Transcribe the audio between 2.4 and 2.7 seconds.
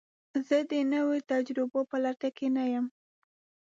نه